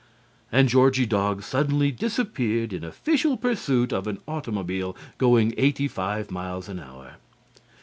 And 0.51 0.67
Georgie 0.67 1.05
Dog 1.05 1.43
suddenly 1.43 1.91
disappeared 1.91 2.73
in 2.73 2.83
official 2.83 3.37
pursuit 3.37 3.93
of 3.93 4.07
an 4.07 4.17
automobile 4.27 4.95
going 5.19 5.53
eighty 5.57 5.87
five 5.87 6.31
miles 6.31 6.67
an 6.67 6.79
hour. 6.79 7.17